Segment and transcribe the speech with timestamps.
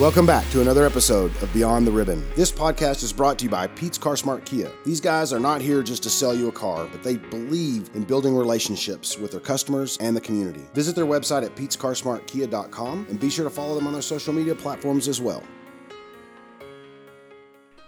[0.00, 2.26] Welcome back to another episode of Beyond the Ribbon.
[2.34, 4.72] This podcast is brought to you by Pete's Car Smart Kia.
[4.86, 8.04] These guys are not here just to sell you a car, but they believe in
[8.04, 10.62] building relationships with their customers and the community.
[10.72, 14.54] Visit their website at petescarsmartkia.com and be sure to follow them on their social media
[14.54, 15.42] platforms as well.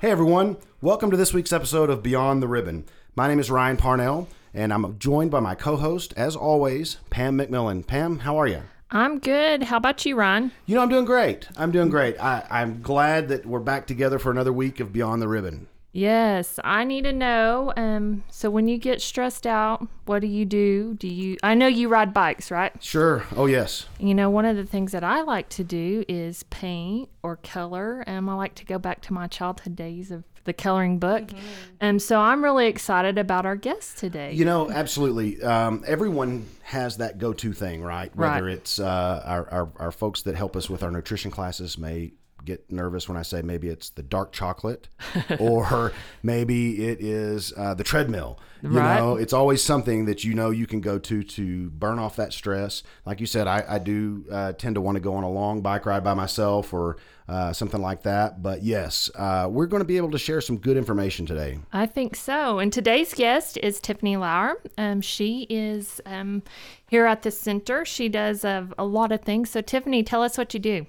[0.02, 2.84] Hey everyone, welcome to this week's episode of Beyond the Ribbon.
[3.16, 7.38] My name is Ryan Parnell, and I'm joined by my co host, as always, Pam
[7.38, 7.86] McMillan.
[7.86, 8.64] Pam, how are you?
[8.94, 9.62] I'm good.
[9.62, 10.52] How about you, Ron?
[10.66, 11.48] You know, I'm doing great.
[11.56, 12.22] I'm doing great.
[12.22, 15.66] I, I'm glad that we're back together for another week of Beyond the Ribbon.
[15.92, 17.72] Yes, I need to know.
[17.76, 20.94] Um, so when you get stressed out, what do you do?
[20.94, 21.38] Do you?
[21.42, 22.72] I know you ride bikes, right?
[22.82, 23.24] Sure.
[23.34, 23.86] Oh yes.
[23.98, 28.04] You know, one of the things that I like to do is paint or color.
[28.06, 31.20] Um, I like to go back to my childhood days of the coloring book.
[31.20, 31.84] And mm-hmm.
[31.84, 34.32] um, so I'm really excited about our guest today.
[34.32, 35.42] You know, absolutely.
[35.42, 38.14] Um, everyone has that go-to thing, right?
[38.16, 38.54] Whether right.
[38.54, 42.12] it's uh, our, our, our folks that help us with our nutrition classes may
[42.44, 44.88] get nervous when I say maybe it's the dark chocolate
[45.38, 48.38] or maybe it is uh, the treadmill.
[48.62, 48.98] You right.
[48.98, 52.32] know, it's always something that you know you can go to to burn off that
[52.32, 52.84] stress.
[53.04, 55.62] Like you said, I, I do uh, tend to want to go on a long
[55.62, 56.96] bike ride by myself or
[57.28, 58.40] uh, something like that.
[58.40, 61.58] But yes, uh, we're going to be able to share some good information today.
[61.72, 62.60] I think so.
[62.60, 64.60] And today's guest is Tiffany Lauer.
[64.78, 66.44] Um, she is um,
[66.88, 67.84] here at the center.
[67.84, 69.50] She does a lot of things.
[69.50, 70.86] So, Tiffany, tell us what you do.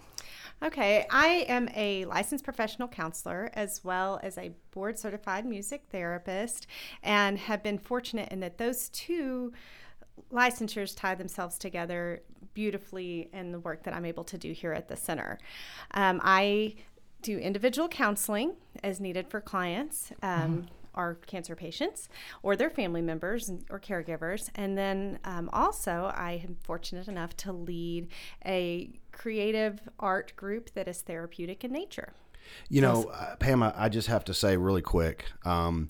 [0.63, 6.67] Okay, I am a licensed professional counselor as well as a board certified music therapist,
[7.03, 9.51] and have been fortunate in that those two
[10.31, 12.21] licensures tie themselves together
[12.53, 15.37] beautifully in the work that I'm able to do here at the center.
[15.91, 16.75] Um, I
[17.21, 20.11] do individual counseling as needed for clients.
[20.21, 22.07] Um, mm-hmm our cancer patients
[22.43, 24.49] or their family members or caregivers.
[24.53, 28.09] And then um, also, I am fortunate enough to lead
[28.45, 32.13] a creative art group that is therapeutic in nature.
[32.69, 35.25] You know, uh, Pam, I just have to say really quick.
[35.45, 35.89] Um,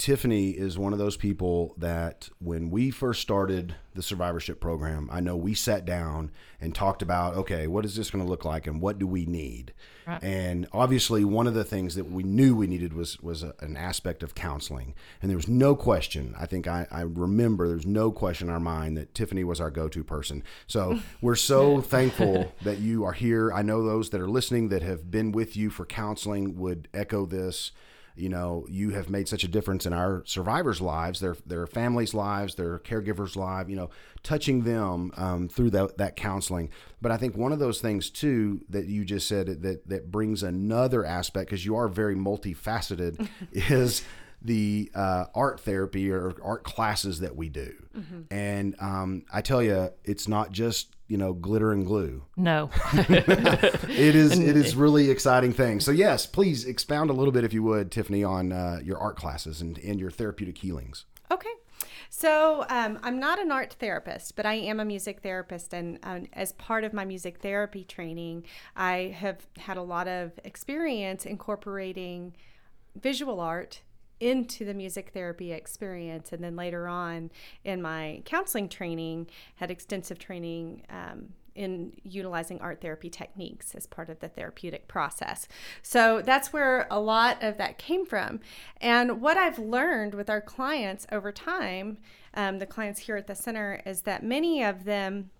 [0.00, 5.20] Tiffany is one of those people that when we first started the survivorship program, I
[5.20, 8.66] know we sat down and talked about, okay, what is this going to look like
[8.66, 9.74] and what do we need?
[10.06, 10.24] Right.
[10.24, 13.76] And obviously, one of the things that we knew we needed was was a, an
[13.76, 14.94] aspect of counseling.
[15.20, 16.34] And there was no question.
[16.38, 19.70] I think I, I remember there's no question in our mind that Tiffany was our
[19.70, 20.42] go-to person.
[20.66, 23.52] So we're so thankful that you are here.
[23.52, 27.26] I know those that are listening that have been with you for counseling would echo
[27.26, 27.72] this
[28.20, 32.14] you know you have made such a difference in our survivors lives their their families
[32.14, 33.90] lives their caregivers lives you know
[34.22, 36.68] touching them um, through that, that counseling
[37.00, 40.42] but i think one of those things too that you just said that that brings
[40.42, 44.04] another aspect because you are very multifaceted is
[44.42, 47.74] the uh, art therapy or art classes that we do.
[47.96, 48.20] Mm-hmm.
[48.30, 52.22] And um, I tell you, it's not just you know glitter and glue.
[52.36, 54.38] No, it is.
[54.38, 55.80] It is really exciting thing.
[55.80, 59.16] So yes, please expound a little bit, if you would, Tiffany, on uh, your art
[59.16, 61.06] classes and, and your therapeutic healings.
[61.30, 61.50] Okay.
[62.10, 66.26] So um, I'm not an art therapist, but I am a music therapist, and um,
[66.32, 68.44] as part of my music therapy training,
[68.76, 72.34] I have had a lot of experience incorporating
[72.94, 73.82] visual art
[74.20, 77.30] into the music therapy experience and then later on
[77.64, 79.26] in my counseling training
[79.56, 85.48] had extensive training um, in utilizing art therapy techniques as part of the therapeutic process.
[85.82, 88.40] So that's where a lot of that came from.
[88.80, 91.98] And what I've learned with our clients over time,
[92.34, 95.30] um, the clients here at the center, is that many of them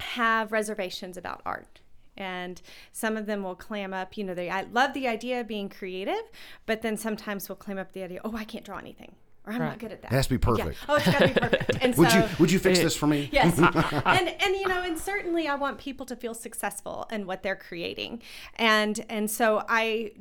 [0.00, 1.81] have reservations about art
[2.16, 2.60] and
[2.92, 5.68] some of them will clam up you know they i love the idea of being
[5.68, 6.22] creative
[6.66, 9.14] but then sometimes will clam up the idea oh i can't draw anything
[9.44, 9.68] or I'm right.
[9.70, 10.12] not good at that.
[10.12, 10.78] It has to be perfect.
[10.80, 10.84] Yeah.
[10.88, 11.70] Oh, it's got to be perfect.
[11.82, 13.28] And would so, you would you fix this for me?
[13.32, 13.58] Yes.
[13.58, 17.56] and and you know, and certainly I want people to feel successful in what they're
[17.56, 18.22] creating,
[18.54, 20.12] and and so I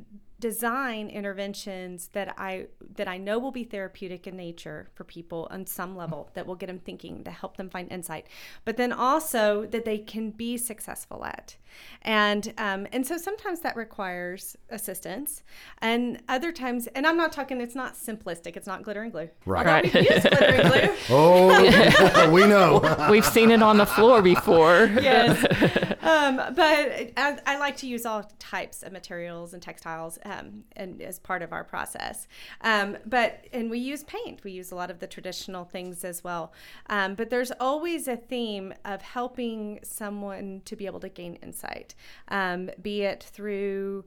[0.42, 5.66] design interventions that I that I know will be therapeutic in nature for people on
[5.66, 8.28] some level that will get them thinking to help them find insight,
[8.66, 11.56] but then also that they can be successful at,
[12.02, 15.44] and um, and so sometimes that requires assistance,
[15.80, 17.62] and other times, and I'm not talking.
[17.62, 18.58] It's not simplistic.
[18.58, 19.30] It's not glitter and glue.
[19.46, 19.66] Right.
[19.66, 19.84] right.
[19.94, 20.96] We've glitter and glue.
[21.10, 23.08] oh, we know.
[23.12, 24.90] We've seen it on the floor before.
[25.02, 25.38] yes,
[26.02, 31.02] um, but I, I like to use all types of materials and textiles um, and
[31.02, 32.28] as part of our process.
[32.62, 34.44] Um, but and we use paint.
[34.44, 36.54] We use a lot of the traditional things as well.
[36.88, 41.96] Um, but there's always a theme of helping someone to be able to gain insight,
[42.30, 44.06] um, be it through.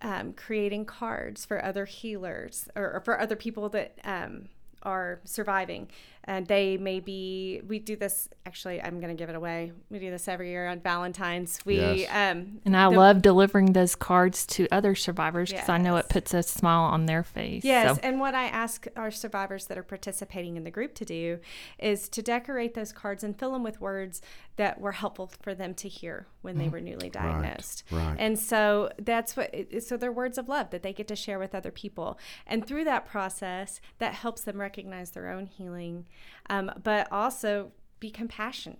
[0.00, 4.48] Um, creating cards for other healers or, or, for other people that um,
[4.84, 5.88] are surviving,
[6.28, 9.98] and they may be we do this actually i'm going to give it away we
[9.98, 12.08] do this every year on valentine's we Yes.
[12.10, 16.08] um And I the- love delivering those cards to other survivors because I know it
[16.08, 17.64] puts a smile on their face.
[17.64, 21.04] Yes, So, and what I ask our survivors that are participating in the group to
[21.04, 21.38] do
[21.78, 24.20] is to decorate those cards and fill them with words
[24.56, 27.84] that were helpful for them to hear when they were newly diagnosed.
[27.90, 27.96] Mm.
[27.98, 28.16] right.
[28.18, 31.38] And so that's what it- so they're words of love that they get to share
[31.38, 32.18] with other people.
[32.46, 36.06] And through that process, that helps them recognize their own healing,
[36.50, 38.78] um, but also be compassionate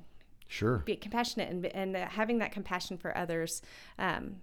[0.48, 0.78] Sure.
[0.78, 3.60] be compassionate and, and having that compassion for others
[3.98, 4.36] um,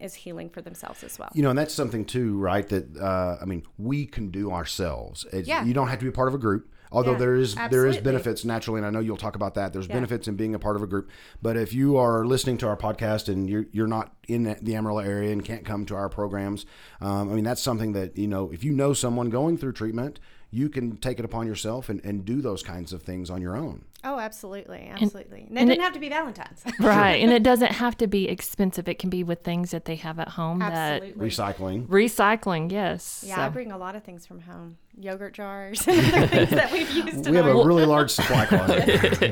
[0.00, 1.30] is healing for themselves as well.
[1.34, 2.68] You know, and that's something too, right?
[2.68, 5.24] That uh, I mean, we can do ourselves.
[5.32, 5.64] It's, Yeah.
[5.64, 6.72] You don't have to be a part of a group.
[6.92, 9.72] Although Yeah, there is there is benefits naturally, and I know you'll talk about that.
[9.72, 9.94] There's Yeah.
[9.94, 11.08] benefits in being a part of a group.
[11.42, 15.00] But if you are listening to our podcast and you're you're not in the Amarillo
[15.00, 16.66] area and can't come to our programs,
[17.00, 20.20] um, I mean that's something that you know if you know someone going through treatment,
[20.50, 23.56] you can take it upon yourself and, and do those kinds of things on your
[23.56, 23.84] own.
[24.08, 25.46] Oh, absolutely, absolutely.
[25.48, 26.62] And, it and didn't it- have to be Valentine's.
[26.80, 27.16] right.
[27.16, 28.88] And it doesn't have to be expensive.
[28.88, 31.28] It can be with things that they have at home absolutely.
[31.28, 31.88] Recycling.
[31.88, 33.24] that recycling, yes.
[33.26, 34.78] Yeah, So- I bring a lot of things from home.
[34.98, 38.10] Yogurt jars and other things that we've used in We have our a really large
[38.12, 39.22] supply closet.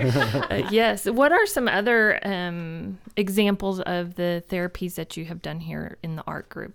[0.51, 1.07] Uh, yes.
[1.07, 6.17] What are some other um, examples of the therapies that you have done here in
[6.17, 6.75] the art group?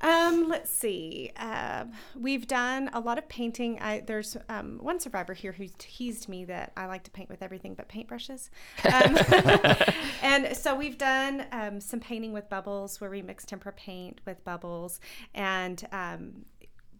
[0.00, 1.32] Um, let's see.
[1.36, 3.78] Um we've done a lot of painting.
[3.80, 7.42] I, there's um, one survivor here who teased me that I like to paint with
[7.42, 8.48] everything but paintbrushes.
[8.84, 9.18] Um,
[10.22, 14.42] and so we've done um, some painting with bubbles where we mix tempera paint with
[14.44, 15.00] bubbles
[15.34, 16.46] and um,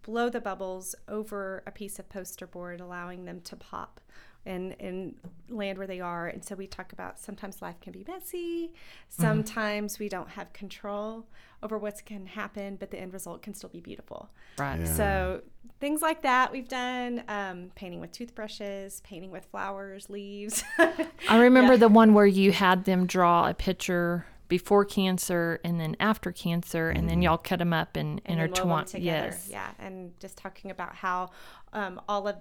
[0.03, 4.01] blow the bubbles over a piece of poster board, allowing them to pop
[4.47, 5.15] and, and
[5.49, 6.29] land where they are.
[6.29, 8.73] And so we talk about sometimes life can be messy,
[9.09, 11.27] sometimes we don't have control
[11.63, 14.29] over what's can happen, but the end result can still be beautiful.
[14.59, 14.81] Right.
[14.81, 14.87] Yeah.
[14.95, 15.43] So
[15.81, 20.63] things like that we've done um, painting with toothbrushes, painting with flowers, leaves.
[21.29, 21.79] I remember Yeah.
[21.81, 26.89] the one where you had them draw a picture before cancer and then after cancer,
[26.91, 28.85] and then y'all cut them up and, and then wove 'em intertwine.
[28.85, 29.27] together.
[29.27, 29.49] Yes.
[29.51, 31.31] Yeah, and just talking about how
[31.73, 32.37] um, all of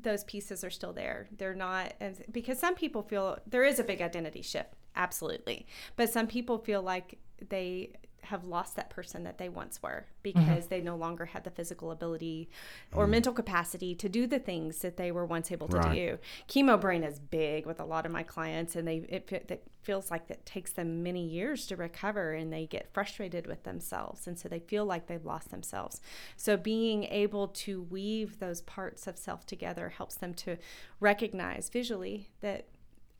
[0.00, 1.28] those pieces are still there.
[1.36, 6.10] They're not as because some people feel there is a big identity shift, absolutely, but
[6.10, 7.18] some people feel like
[7.48, 7.92] they
[8.24, 10.40] have lost that person that they once were mm-hmm.
[10.40, 12.48] because they no longer had the physical ability
[12.92, 13.10] or mm.
[13.10, 15.94] mental capacity to do the things that they were once able to Right.
[15.94, 16.18] do.
[16.48, 20.10] Chemo brain is big with a lot of my clients, and they it, it feels
[20.10, 24.38] like it takes them many years to recover, and they get frustrated with themselves, and
[24.38, 26.00] so they feel like they've lost themselves.
[26.36, 30.56] So being able to weave those parts of self together helps them to
[31.00, 32.66] recognize visually that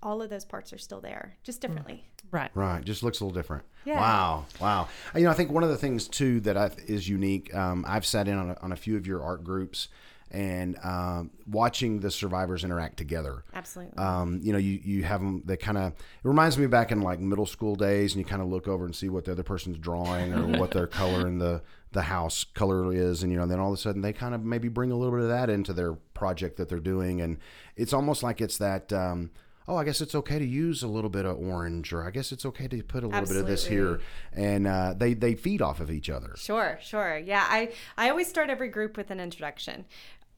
[0.05, 2.05] all of those parts are still there, just differently.
[2.31, 2.51] Right.
[2.55, 3.65] Right, just looks a little different.
[3.85, 3.99] Yeah.
[4.01, 4.89] Wow, wow.
[5.15, 7.55] You know, I think one of the things too that I, is unique.
[7.55, 9.89] Um, I've sat in on a, on a few of your art groups
[10.31, 13.45] and um, watching the survivors interact together.
[13.55, 13.97] Absolutely.
[13.97, 15.43] Um, you know, you, you have them.
[15.45, 18.43] They kind of it reminds me back in like middle school days, and you kind
[18.43, 21.39] of look over and see what the other person's drawing or what their color in
[21.39, 21.62] the
[21.93, 24.45] the house color is, and you know, then all of a sudden they kind of
[24.45, 27.39] maybe bring a little bit of that into their project that they're doing, and
[27.77, 28.93] it's almost like it's that.
[28.93, 29.31] Um,
[29.66, 32.32] Oh, I guess it's okay to use a little bit of orange, or I guess
[32.32, 34.00] it's okay to put a little bit of this here,
[34.32, 36.34] and uh, they they feed off of each other.
[36.37, 37.16] Sure, sure.
[37.16, 39.87] Yeah, I, I always start every group with an introduction.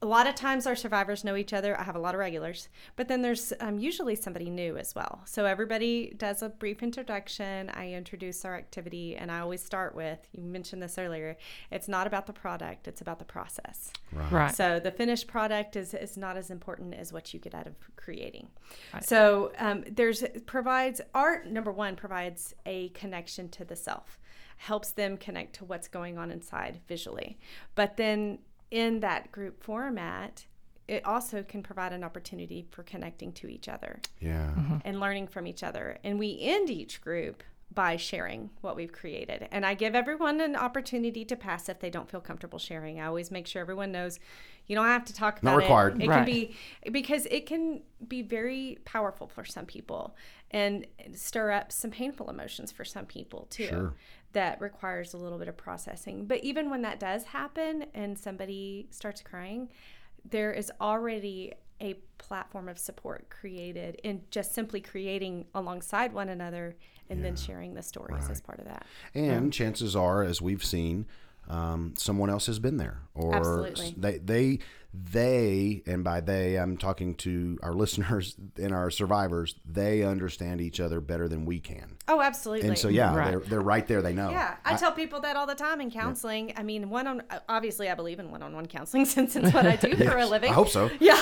[0.02, 1.78] A lot of times our survivors know each other.
[1.80, 5.22] I have a lot of regulars, but then there's um, usually somebody new as well.
[5.24, 7.70] So everybody does a brief introduction.
[7.70, 11.36] I introduce our activity, and I always start with you mentioned this earlier
[11.70, 13.90] it's not about the product, it's about the process.
[14.12, 14.54] Right.
[14.54, 17.74] So the finished product is, is not as important as what you get out of
[17.96, 18.48] creating.
[18.92, 19.02] Right.
[19.02, 24.20] So um, there's provides art number one provides a connection to the self,
[24.58, 27.38] helps them connect to what's going on inside visually.
[27.74, 28.38] But then
[28.70, 30.46] in that group format,
[30.88, 34.76] it also can provide an opportunity for connecting to each other Yeah, mm-hmm.
[34.84, 35.98] and learning from each other.
[36.04, 37.42] And we end each group
[37.74, 39.48] by sharing what we've created.
[39.50, 43.00] And I give everyone an opportunity to pass if they don't feel comfortable sharing.
[43.00, 44.20] I always make sure everyone knows
[44.66, 45.96] you don't have to talk Not about required.
[46.00, 46.04] it.
[46.04, 46.16] It Right.
[46.16, 46.56] can be
[46.90, 50.16] because it can be very powerful for some people
[50.52, 53.66] and stir up some painful emotions for some people too.
[53.66, 53.94] Sure.
[54.36, 56.26] That requires a little bit of processing.
[56.26, 59.70] But even when that does happen and somebody starts crying,
[60.28, 66.76] there is already a platform of support created in just simply creating alongside one another
[67.08, 68.84] and then sharing the stories as part of that.
[69.14, 71.06] and chances are, as we've seen,
[71.48, 73.94] um, someone else has been there, or Absolutely.
[73.96, 74.58] they they
[75.04, 80.80] they, and by they, I'm talking to our listeners and our survivors, they understand each
[80.80, 81.96] other better than we can.
[82.08, 82.68] Oh, absolutely.
[82.68, 83.30] And so, yeah, Right.
[83.32, 84.00] they're, they're right there.
[84.00, 84.30] They know.
[84.30, 86.52] Yeah, I, tell people that all the time in counseling.
[86.56, 89.94] I mean, one on obviously I believe in one-on-one counseling since it's what I do
[90.08, 90.50] for a living.
[90.50, 90.90] I hope so.
[91.00, 91.20] Yeah,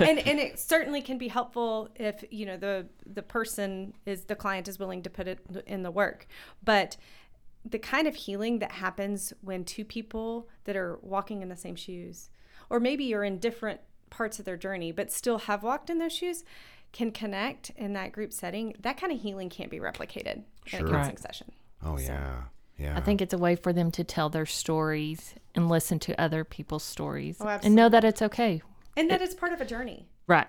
[0.00, 4.36] and and it certainly can be helpful if you know the the person is the
[4.36, 6.26] client is willing to put it in the work,
[6.64, 6.96] but
[7.64, 11.76] the kind of healing that happens when two people that are walking in the same
[11.76, 12.30] shoes,
[12.70, 16.12] or maybe you're in different parts of their journey but still have walked in those
[16.12, 16.44] shoes,
[16.92, 18.74] can connect in that group setting.
[18.80, 21.18] That kind of healing can't be replicated in a counseling Right.
[21.20, 21.52] session.
[21.84, 22.42] Oh, yeah.
[22.78, 22.96] Yeah.
[22.96, 26.44] I think it's a way for them to tell their stories and listen to other
[26.44, 28.62] people's stories Oh, and know that it's okay.
[28.96, 30.06] And that it's part of a journey.
[30.26, 30.46] Right.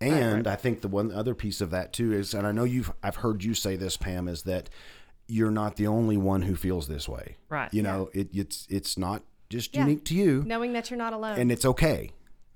[0.00, 2.92] And I think the one other piece of that too is, and I know you've,
[3.02, 4.68] I've heard you say this, Pam, is that
[5.28, 7.36] you're not the only one who feels this way.
[7.48, 7.72] Right.
[7.72, 9.22] You know, it, it's it's not
[9.52, 9.82] just Yeah.
[9.82, 11.38] unique to you, Knowing that you're not alone.
[11.38, 12.10] and it's okay.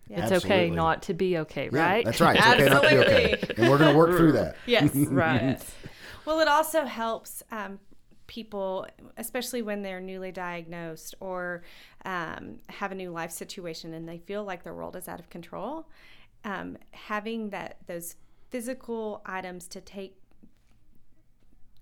[0.08, 0.50] It's Absolutely.
[0.50, 2.04] okay not to be okay, Yeah, right?
[2.04, 2.36] that's right.
[2.36, 3.62] It's okay not to be okay, Absolutely.
[3.64, 4.56] and we're gonna work through that.
[4.66, 4.94] yes.
[5.10, 5.60] Right.
[6.26, 7.78] Well, it also helps um,
[8.26, 8.84] people,
[9.16, 11.62] especially when they're newly diagnosed or
[12.04, 15.30] um, have a new life situation and they feel like their world is out of
[15.30, 15.88] control.
[16.44, 18.16] Um, having that those
[18.50, 20.16] physical items to take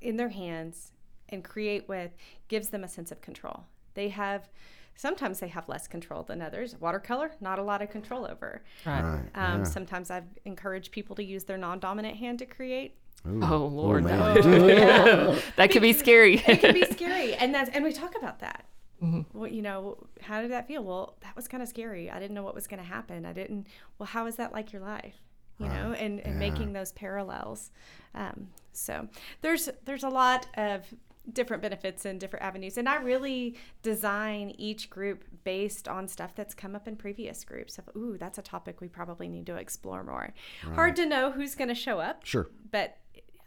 [0.03, 0.93] in their hands
[1.31, 2.11] and create with
[2.49, 3.65] gives them a sense of control.
[3.95, 4.51] They have
[4.97, 6.77] sometimes they have less control than others.
[6.79, 8.63] Watercolor, not a lot of control over.
[8.85, 9.03] Right.
[9.03, 9.23] Right.
[9.35, 9.65] Um, yeah.
[9.65, 12.97] Sometimes I've encouraged people to use their non-dominant hand to create.
[13.27, 13.41] Ooh.
[13.43, 14.35] Oh Lord, man.
[14.35, 15.39] no.
[15.57, 16.35] that could be scary.
[16.47, 18.67] it could be scary and that's and we talk about that
[19.33, 22.35] well you know how did that feel well that was kind of scary i didn't
[22.35, 23.67] know what was going to happen i didn't
[23.99, 25.17] well how is that like your life
[25.59, 27.71] you know and, and making those parallels
[28.15, 29.07] um, so
[29.41, 30.83] there's there's a lot of
[31.33, 36.55] different benefits and different avenues and i really design each group based on stuff that's
[36.55, 40.05] come up in previous groups of ooh that's a topic we probably need to explore
[40.05, 40.35] more
[40.75, 42.49] hard to know who's going to show up Sure.
[42.71, 42.99] but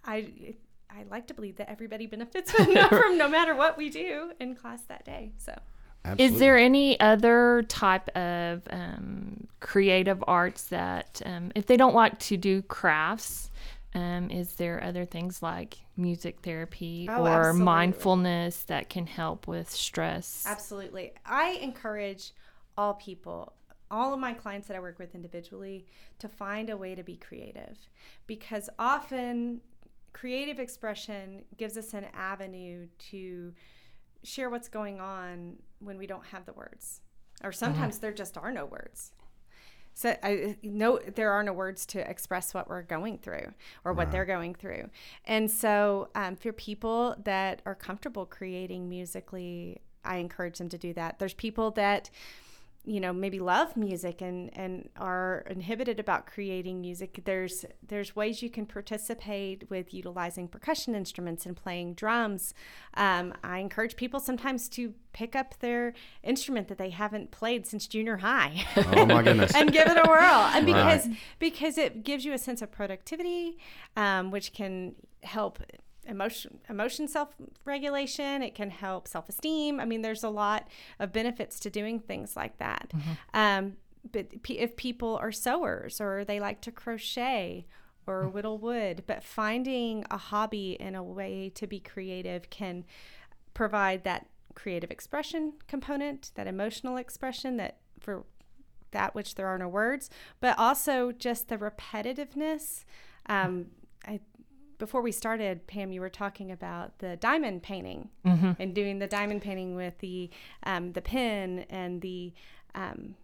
[0.05, 0.55] I
[0.89, 4.55] I like to believe that everybody benefits from, from no matter what we do in
[4.55, 5.33] class that day.
[5.37, 5.53] So
[6.05, 6.35] Absolutely.
[6.35, 12.17] Is there any other type of um, creative arts that, um, if they don't like
[12.19, 13.51] to do crafts,
[13.95, 17.63] um, is there other things like music therapy Oh, or absolutely.
[17.65, 20.43] mindfulness that can help with stress?
[20.47, 22.31] absolutely, I encourage
[22.77, 23.53] all people.
[23.89, 25.85] All of my clients that I work with individually
[26.19, 27.77] to find a way to be creative
[28.27, 29.61] because often
[30.11, 33.53] creative expression gives us an avenue to
[34.23, 37.01] share what's going on when we don't have the words
[37.43, 39.11] or sometimes there just are no words
[39.97, 43.51] so I know there are no words to express what we're going through
[43.83, 44.91] or what they're going through.
[45.25, 50.93] And so um, for people that are comfortable creating musically, I encourage them to do
[50.93, 51.17] that.
[51.17, 52.11] There's people that
[52.87, 58.41] you know maybe love music and and are inhibited about creating music there's there's ways
[58.41, 62.53] you can participate with utilizing percussion instruments and playing drums.
[62.93, 67.87] Um, i encourage people sometimes to pick up their instrument that they haven't played since
[67.87, 68.65] junior high.
[68.77, 69.51] Oh my goodness.
[69.55, 70.49] and give it a whirl.
[70.53, 71.07] And because
[71.39, 73.57] because it gives you a sense of productivity
[73.95, 75.59] um, which can help
[76.07, 77.29] emotion emotion self
[77.65, 80.67] regulation it can help self esteem i mean there's a lot
[80.99, 82.91] of benefits to doing things like that.
[83.33, 83.77] Um,
[84.11, 87.65] but p- if people are sewers or they like to crochet
[88.05, 92.85] or whittle wood but finding a hobby and a way to be creative can
[93.53, 98.23] provide that creative expression component that emotional expression that for
[98.91, 100.09] that which there are no words,
[100.39, 102.83] but also just the repetitiveness.
[103.27, 103.67] Um,
[104.77, 108.09] before we started, Pam, you were talking about the diamond painting
[108.59, 110.29] and doing the diamond painting with the
[110.63, 112.33] um, the pin and the
[112.75, 113.15] um,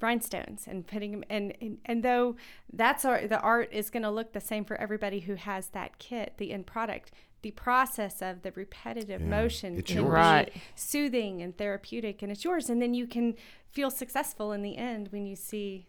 [0.00, 2.36] rhinestones and putting them and, and and though
[2.72, 5.98] that's our the art is going to look the same for everybody who has that
[5.98, 7.10] kit the end product
[7.42, 10.12] the process of the repetitive motion it's can yours.
[10.12, 10.52] Right.
[10.52, 13.34] be soothing and therapeutic and it's yours and then you can
[13.70, 15.86] feel successful in the end when you see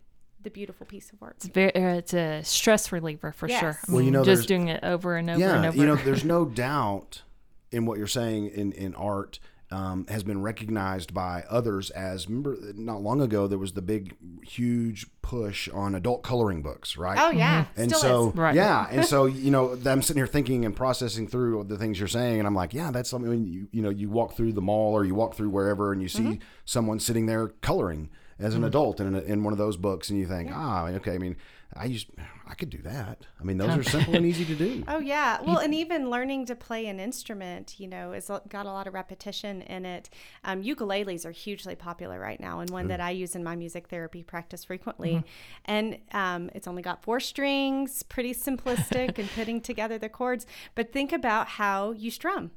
[0.48, 3.60] the beautiful piece of work It's very, uh, it's a stress reliever for Yes.
[3.60, 3.80] sure.
[3.88, 5.78] I Well, you know, just doing it over and over and yeah, over.
[5.78, 7.24] you know, there's no doubt
[7.72, 9.40] in what you're saying in in art.
[9.70, 14.16] Um, has been recognized by others as remember not long ago there was the big
[14.48, 17.18] huge push on adult coloring books, right?
[17.20, 18.36] Oh yeah, And still so, is.
[18.38, 18.56] Right.
[18.56, 22.08] yeah, and so you know, I'm sitting here thinking and processing through the things you're
[22.08, 23.30] saying, and I'm like, yeah, that's something.
[23.30, 26.02] When you you know, you walk through the mall or you walk through wherever, and
[26.02, 26.42] you see Mm-hmm.
[26.64, 28.10] someone sitting there coloring
[28.40, 28.64] as Mm-hmm.
[28.64, 31.14] an adult in, a, in one of those books, and you think, ah, okay.
[31.14, 31.36] I mean,
[31.76, 32.08] I used,
[32.48, 33.26] I could do that.
[33.42, 34.84] I mean, those are simple and easy to do.
[34.88, 35.42] Oh yeah.
[35.42, 38.94] Well, and even learning to play an instrument, you know, is got a lot of
[38.94, 40.10] repetition in it.
[40.46, 43.90] Um, ukuleles are hugely popular right now, and one that I use in my music
[43.90, 45.24] therapy practice frequently.
[45.66, 50.46] And um, it's only got four strings, pretty simplistic, and putting together the chords.
[50.74, 52.52] But think about how you strum.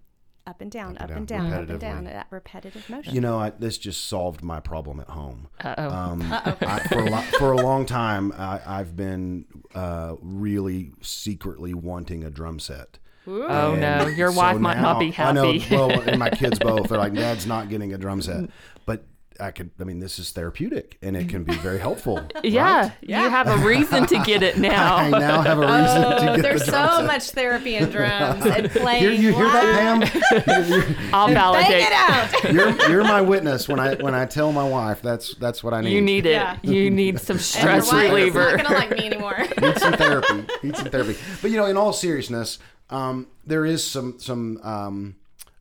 [0.47, 3.15] Up and down, up and down, down, up and down, that repetitive motion.
[3.15, 5.49] You know, I, this just solved my problem at home.
[5.63, 5.89] Uh-oh.
[5.89, 9.45] Um, I, for, a lo- for a long time, I, I've been
[9.75, 12.99] uh, really secretly wanting a drum set.
[13.29, 15.53] oh no, your so wife might now- not be I know.
[15.53, 15.75] happy.
[15.75, 16.89] Well, and my kids both.
[16.89, 18.49] They're like, Dad's not getting a drum set,
[18.87, 19.05] but
[19.41, 19.71] I could.
[19.81, 22.21] I mean, this is therapeutic, and it can be very helpful.
[22.45, 22.93] yeah, right?
[23.01, 25.09] you have a reason to get it I now.
[25.11, 27.07] now have a reason Oh, to get there's the drum so set.
[27.07, 29.03] much therapy in drums and playing.
[29.03, 31.15] Here, you hear that, Pam?
[31.15, 31.87] I'll validate.
[31.87, 32.53] it out.
[32.53, 35.81] you're, you're my witness when I when I tell my wife that's that's what I
[35.81, 35.93] need.
[35.95, 36.33] You need it.
[36.33, 36.59] Yeah.
[36.63, 38.57] You need some And stress your wife is reliever.
[38.57, 39.39] not gonna like me anymore.
[39.61, 40.47] need some therapy.
[40.63, 41.17] Need some therapy.
[41.43, 42.59] But you know, in all seriousness,
[42.91, 45.17] um, there is some some um,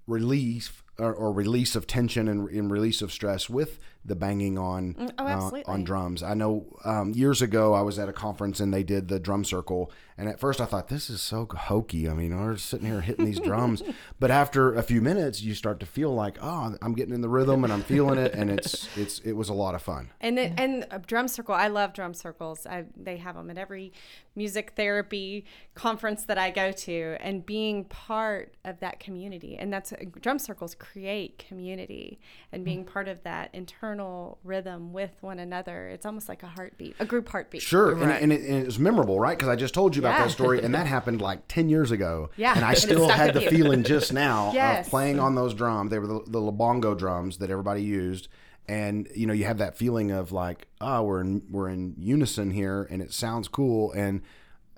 [0.08, 5.12] relief or, or release of tension and, and release of stress with the banging on
[5.18, 6.24] oh, uh, on drums.
[6.24, 9.44] I know um, years ago I was at a conference and they did the drum
[9.44, 12.10] circle, and at first I thought this is so hokey.
[12.10, 13.84] I mean, we're sitting here hitting these drums,
[14.20, 17.30] but after a few minutes, you start to feel like, oh, I'm getting in the
[17.30, 20.12] rhythm and I'm feeling it, and it's it's it was a lot of fun.
[20.22, 21.54] And then, and a drum circle.
[21.54, 22.66] I love drum circles.
[22.66, 23.92] I, they have them at every
[24.36, 29.58] music therapy conference that I go to, and being part of that community.
[29.58, 32.20] And that's drum circles create community,
[32.52, 33.99] and being part of that internal
[34.44, 35.88] rhythm with one another.
[35.90, 37.62] It's almost like a heartbeat, a group heartbeat.
[37.62, 39.38] Sure, and, and, it, and it was memorable, right?
[39.38, 40.24] Because I just told you about Yeah.
[40.26, 42.30] that story, and that happened like ten years ago.
[42.38, 43.50] Yeah, and I and still had the you.
[43.50, 44.86] feeling just now Yes.
[44.86, 45.92] of playing on those drums.
[45.92, 48.28] They were the, the Labongo drums that everybody used,
[48.68, 52.52] and you know you have that feeling of like, oh, we're in we're in unison
[52.52, 54.22] here, and it sounds cool, and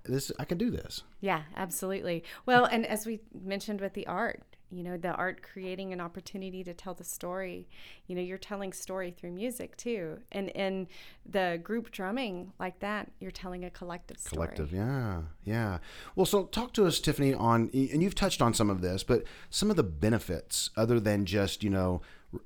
[0.06, 1.04] this I can do this.
[1.20, 2.24] Yeah, absolutely.
[2.48, 6.64] Well, and as we mentioned with the art, you know, the art creating an opportunity
[6.64, 7.68] to tell the story.
[8.08, 10.20] You know, you're telling story through music too.
[10.32, 10.88] And in
[11.30, 14.48] the group drumming like that, you're telling a collective story.
[14.48, 15.80] Collective, yeah, yeah.
[16.16, 19.24] Well, so talk to us, Tiffany, on and you've touched on some of this, but
[19.50, 22.02] some of the benefits other than just you know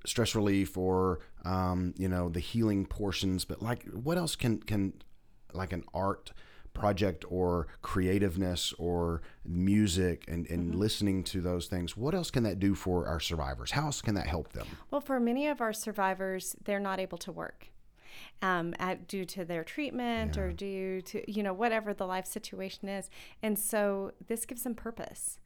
[0.05, 4.94] stress relief or um, you know the healing portions, but like what else can can
[5.53, 6.32] like an art
[6.75, 12.60] project or creativeness or music and, and listening to those things what else can that
[12.60, 13.72] do for our survivors?
[13.72, 14.67] How else can that help them?
[14.91, 17.70] Well, for many of our survivors, they're not able to work.
[18.42, 22.90] Um, at, due to their treatment or due to you know whatever the life situation
[22.90, 23.09] is.
[23.42, 25.40] And so this gives them purpose.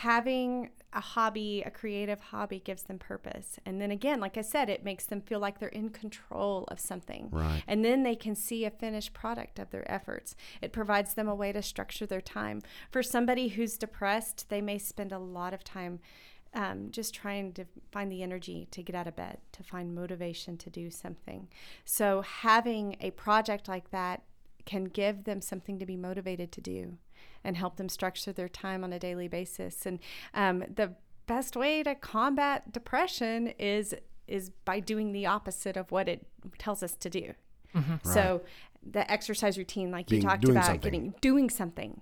[0.00, 3.58] Having a hobby a creative hobby gives them purpose.
[3.64, 6.80] And then again like i said it makes them feel like they're in control of
[6.80, 7.28] something.
[7.30, 7.62] Right.
[7.66, 10.34] and then they can see a finished product of their efforts.
[10.60, 12.62] It provides them a way to structure their time.
[12.90, 16.00] For somebody who's depressed they may spend a lot of time
[16.52, 20.56] um, just trying to find the energy to get out of bed, to find motivation
[20.58, 21.48] to do something.
[21.84, 24.22] So, having a project like that
[24.66, 26.98] can give them something to be motivated to do
[27.44, 29.86] and help them structure their time on a daily basis.
[29.86, 29.98] And
[30.34, 30.94] um, the
[31.26, 33.94] best way to combat depression is
[34.28, 36.24] is by doing the opposite of what it
[36.58, 37.32] tells us to do.
[38.04, 38.42] So
[38.82, 40.80] the exercise routine, like Being- you talked about, something.
[40.80, 42.00] getting doing something.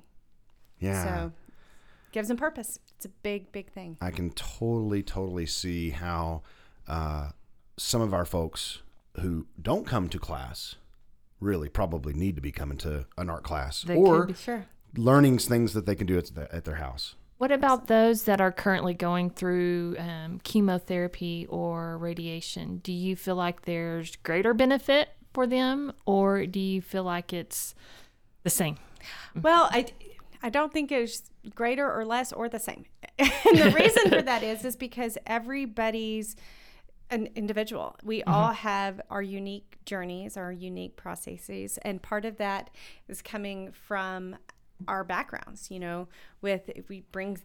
[0.78, 1.32] yeah So
[2.12, 2.78] gives them purpose.
[2.96, 3.96] It's a big, big thing.
[4.00, 6.42] I can totally, totally see how
[6.86, 7.30] uh,
[7.76, 8.82] some of our folks
[9.20, 10.76] who don't come to class
[11.40, 14.66] really probably need to be coming to an art class They or could be- Sure.
[14.96, 17.14] Learning things that they can do at, the, at their house.
[17.38, 22.78] What about those that are currently going through um, chemotherapy or radiation?
[22.78, 27.74] Do you feel like there's greater benefit for them, or do you feel like it's
[28.42, 28.76] the same?
[29.40, 29.86] Well, I,
[30.42, 32.84] I don't think it's greater or less or the same.
[33.18, 36.34] and the reason for that is is because everybody's
[37.10, 37.96] an individual.
[38.02, 42.70] We all have our unique journeys, our unique processes, and part of that
[43.06, 44.36] is coming from
[44.86, 45.70] our backgrounds.
[45.70, 46.08] You know,
[46.40, 47.38] with if we bring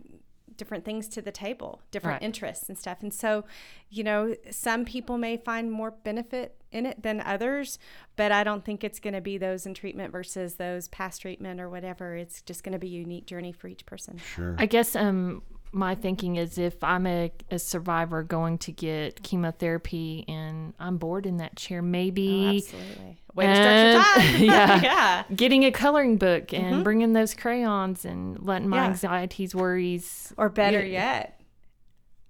[0.56, 2.26] different things to the table, different Right.
[2.28, 3.02] interests and stuff.
[3.02, 3.44] And so,
[3.90, 7.80] you know, some people may find more benefit in it than others,
[8.18, 11.60] but I don't think it's going to be those in treatment versus those past treatment
[11.60, 12.16] or whatever.
[12.16, 14.18] It's just going to be a unique journey for each person.
[14.20, 14.56] Sure.
[14.60, 15.42] I guess um,
[15.74, 21.26] my thinking is if I'm a, a survivor going to get chemotherapy and I'm bored
[21.26, 23.18] in that chair, maybe Absolutely.
[23.34, 24.44] Way to stretch your time.
[24.44, 24.82] yeah.
[24.84, 25.24] yeah.
[25.36, 28.86] getting a coloring book and bringing those crayons and letting my Yeah.
[28.90, 30.32] anxieties, worries.
[30.38, 31.16] Or better Yeah.
[31.16, 31.42] yet,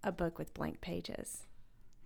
[0.04, 1.40] a book with blank pages.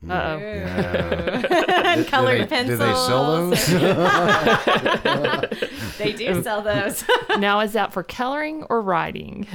[0.07, 0.39] Uh oh.
[0.39, 2.79] and colored do they, pencils.
[2.79, 5.47] Do they sell those?
[5.97, 7.03] They do sell those.
[7.39, 9.47] now, is that for coloring or writing?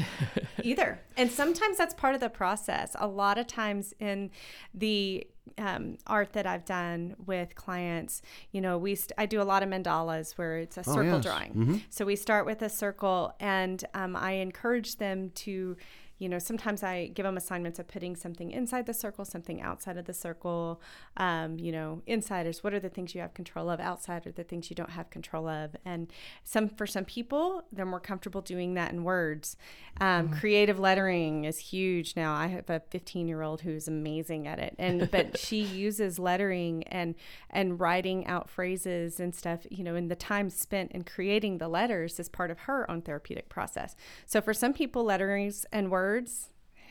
[0.65, 1.01] Either.
[1.17, 2.97] And sometimes that's part of the process.
[2.99, 4.31] A lot of times in
[4.75, 5.27] the
[5.59, 8.23] um, art that I've done with clients,
[8.53, 11.25] you know, we st- I do a lot of mandalas where it's a circle yes.
[11.25, 11.83] drawing.
[11.91, 15.77] So we start with a circle, and um, I encourage them to.
[16.23, 19.97] You know, sometimes I give them assignments of putting something inside the circle, something outside
[19.97, 20.81] of the circle.
[21.17, 24.45] Um, you know, insiders, what are the things you have control of, outside are the
[24.45, 25.75] things you don't have control of.
[25.85, 26.13] And
[26.45, 29.57] some for some people, they're more comfortable doing that in words.
[30.01, 32.35] Um, Creative lettering is huge now.
[32.35, 36.85] I have a 15 year old who's amazing at it, and but she uses lettering
[36.85, 37.17] and
[37.51, 39.67] and writing out phrases and stuff.
[39.73, 43.03] You know, and the time spent in creating the letters is part of her own
[43.03, 43.97] therapeutic process.
[44.25, 46.12] So for some people, letterings and words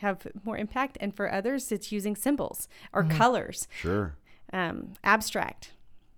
[0.00, 3.68] have more impact, and for others, it's using symbols or colors.
[3.72, 4.16] sure.
[4.52, 5.70] Um, abstract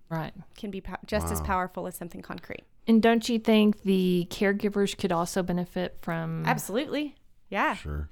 [0.09, 0.33] Right.
[0.57, 2.63] can be po- just as powerful as something concrete.
[2.87, 6.43] And don't you think the caregivers could also benefit from?
[6.45, 7.15] Absolutely.
[7.49, 7.75] Yeah.
[7.75, 8.09] Sure.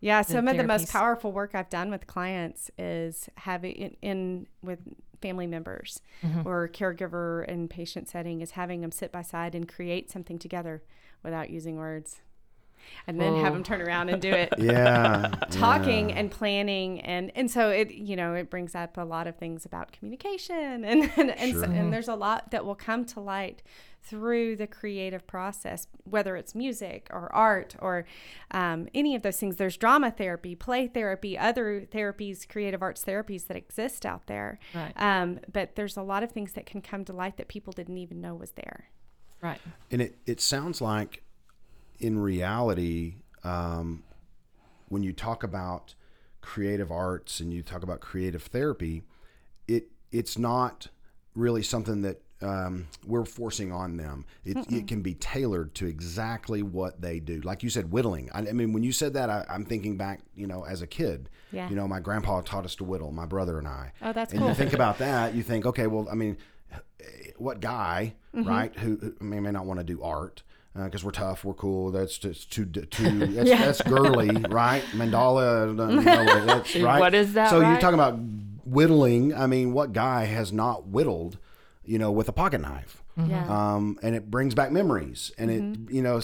[0.00, 4.46] Yeah, some of the most powerful work I've done with clients is having in, in
[4.62, 4.80] with
[5.22, 6.02] family members
[6.44, 10.82] or caregiver and patient setting is having them sit by side and create something together
[11.22, 12.20] without using words.
[13.06, 14.52] And then have them turn around and do it.
[14.64, 15.30] Yeah.
[15.50, 19.36] Talking and planning and and so it you know it brings up a lot of
[19.36, 23.20] things about communication and and and, so, and there's a lot that will come to
[23.20, 23.62] light
[24.04, 28.04] through the creative process, whether it's music or art or
[28.50, 29.56] um, any of those things.
[29.56, 34.58] There's drama therapy, play therapy, other therapies, creative arts therapies that exist out there.
[34.74, 34.92] Right.
[34.96, 37.96] Um, but there's a lot of things that can come to light that people didn't
[37.96, 38.90] even know was there.
[39.40, 39.60] Right.
[39.90, 41.22] And it, it sounds like,
[41.98, 44.02] in reality, um,
[44.88, 45.94] when you talk about
[46.40, 49.02] creative arts and you talk about creative therapy,
[49.66, 50.88] it it's not
[51.34, 54.26] really something that um, we're forcing on them.
[54.44, 57.40] It, it can be tailored to exactly what they do.
[57.40, 58.28] Like you said, whittling.
[58.34, 60.86] I, I mean, when you said that, I, I'm thinking back, you know, as a
[60.86, 61.30] kid.
[61.52, 61.68] Yeah.
[61.70, 63.92] You know, my grandpa taught us to whittle, my brother and I.
[64.02, 64.48] Oh, that's and cool.
[64.50, 66.36] you think about that, you think, okay, well, I mean,
[67.36, 68.48] what guy, Mm-hmm.
[68.48, 70.42] right, who, who may, may not want to do art
[70.74, 71.90] because we're tough, we're cool.
[71.92, 73.26] That's just too too.
[73.26, 74.82] That's, that's girly, right?
[74.92, 76.00] Mandala, uh, know,
[76.46, 76.98] that's right.
[77.00, 78.18] What is that, So you're talking about
[78.64, 79.34] whittling.
[79.34, 81.38] I mean, what guy has not whittled,
[81.84, 83.02] you know, with a pocket knife?
[83.16, 83.46] Yeah.
[83.48, 85.84] Um, and it brings back memories and Mm-hmm.
[85.88, 86.20] it, you know,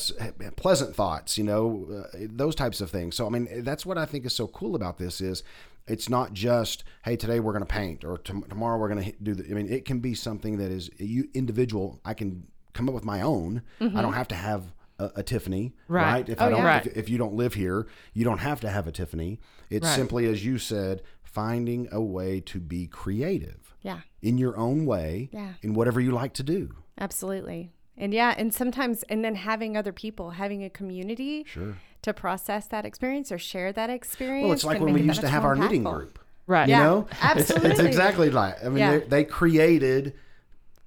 [0.56, 3.14] pleasant thoughts, you know, uh, those types of things.
[3.14, 5.44] So, I mean, that's what I think is so cool about this is
[5.86, 9.12] it's not just, Hey, today we're going to paint or tom- tomorrow we're going to
[9.22, 12.00] do the, I mean, it can be something that is you individual.
[12.04, 12.48] I can
[12.81, 13.62] come up with my own.
[13.81, 14.12] I don't mm-hmm.
[14.12, 16.12] have to have a, a Tiffany, Right.
[16.12, 16.29] right?
[16.29, 16.79] If Oh, I don't, yeah.
[16.79, 19.38] if, if you don't live here, you don't have to have a Tiffany.
[19.69, 19.97] It's Right.
[19.97, 24.01] simply, as you said, finding a way to be creative Yeah.
[24.23, 25.53] in your own way Yeah.
[25.62, 26.71] in whatever you like to do.
[26.99, 27.71] Absolutely.
[27.97, 31.77] And yeah, and sometimes, and then having other people, having a community Sure.
[32.03, 34.45] to process that experience or share that experience.
[34.45, 36.19] Well, it's like when we used to have our knitting group.
[36.47, 36.69] Right.
[36.69, 38.57] You Yeah, know, It's- It's, exactly like.
[38.64, 38.99] I mean, Yeah.
[38.99, 40.14] they, they created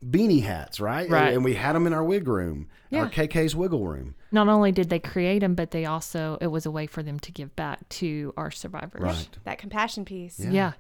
[0.10, 1.10] beanie hats, right?
[1.10, 1.34] Right.
[1.34, 4.16] And we had them in our wig room, our KK's wiggle room.
[4.32, 7.20] Not only did they create them, but they also it was a way for them
[7.22, 9.02] to give back to our survivors.
[9.02, 9.30] Right.
[9.46, 10.40] That compassion piece.
[10.40, 10.74] Yeah.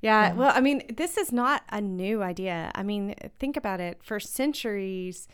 [0.00, 2.70] Yeah, well, I mean, this is not a new idea.
[2.74, 3.98] I mean, think about it.
[4.02, 5.28] For centuries,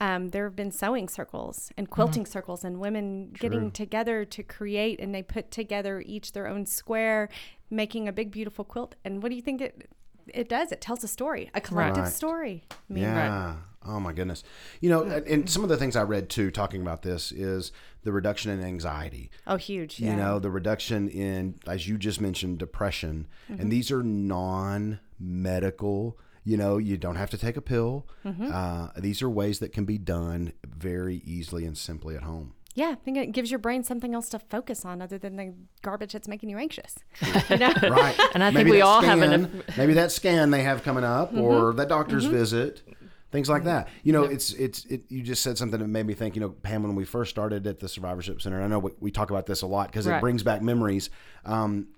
[0.00, 5.00] um, there have been sewing circles and quilting circles, and women getting together to create,
[5.00, 7.28] and they put together each their own square,
[7.70, 8.94] making a big, beautiful quilt.
[9.04, 9.90] And what do you think it
[10.34, 10.72] it does?
[10.72, 12.12] It tells a story, a collective Right.
[12.12, 12.64] story.
[12.70, 13.56] I mean, Yeah.
[13.86, 14.42] Oh my goodness.
[14.80, 17.72] You know, and- and some of the things I read too, talking about this, is
[18.02, 19.30] the reduction in anxiety.
[19.46, 20.00] oh, huge.
[20.00, 20.10] Yeah.
[20.10, 23.60] You know, the reduction in, as you just mentioned, depression, Mm-hmm.
[23.62, 24.98] and these are non-medical.
[26.44, 28.06] You know, you don't have to take a pill.
[28.24, 28.50] Mm-hmm.
[28.52, 32.54] Uh, these are ways that can be done very easily and simply at home.
[32.74, 35.54] Yeah, I think it gives your brain something else to focus on other than the
[35.82, 36.94] garbage that's making you anxious.
[37.50, 37.72] you know?
[37.82, 38.16] Right.
[38.34, 40.82] And I think Maybe we that all have scan, an- maybe that scan they have
[40.82, 41.40] coming up Mm-hmm.
[41.40, 42.82] or that doctor's visit,
[43.32, 43.88] things like that.
[44.04, 46.50] You know, it's it's it, you just said something that made me think, you know,
[46.50, 49.46] Pam when we first started at the survivorship center, I know we, we talk about
[49.46, 50.20] this a lot because it Right.
[50.20, 51.10] brings back memories.
[51.44, 51.88] Um,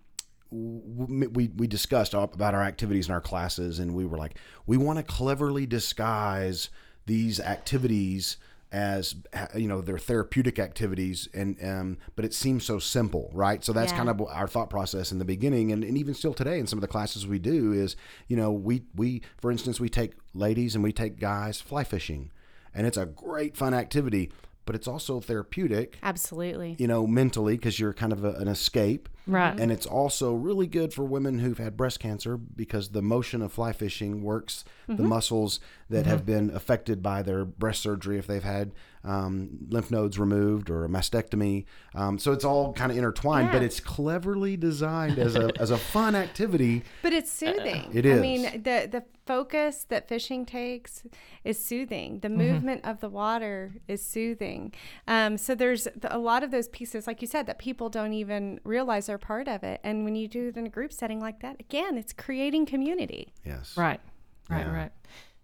[0.53, 4.99] we we discussed about our activities in our classes and we were like we want
[4.99, 6.71] to cleverly disguise
[7.07, 8.37] these activities
[8.73, 9.17] as
[9.57, 13.91] you know their therapeutic activities and um, but it seems so simple right so that's
[13.91, 13.99] Yeah.
[13.99, 16.77] kind of our thought process in the beginning and, and even still today in some
[16.77, 17.97] of the classes we do is
[18.29, 22.31] you know we we for instance we take ladies and we take guys fly fishing
[22.73, 24.31] and it's a great fun activity
[24.67, 26.77] but it's also therapeutic Absolutely.
[26.79, 29.59] you know mentally because you're kind of a, an escape Right.
[29.59, 33.53] and it's also really good for women who've had breast cancer because the motion of
[33.53, 34.65] fly fishing works
[34.97, 38.73] the muscles that have been affected by their breast surgery if they've had
[39.05, 41.65] um, lymph nodes removed or a mastectomy.
[41.95, 45.79] Um, so it's all kind of intertwined, but it's cleverly designed as a, as a
[45.95, 46.83] fun activity.
[47.03, 47.89] But it's soothing.
[47.93, 48.19] It is.
[48.19, 51.05] I mean, the the focus that fishing takes
[51.45, 52.19] is soothing.
[52.19, 54.73] The movement of the water is soothing.
[55.07, 58.59] Um, so there's a lot of those pieces, like you said, that people don't even
[58.65, 59.81] realize are part of it.
[59.85, 63.33] And when you do it in a group setting like that, again, it's creating community.
[63.45, 63.77] Yes.
[63.77, 64.01] Right,
[64.49, 64.75] right, Yeah.
[64.75, 64.93] right.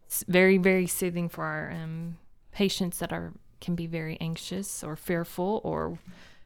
[0.06, 2.18] It's very, very soothing for our um,
[2.52, 5.98] patients that are can be very anxious or fearful or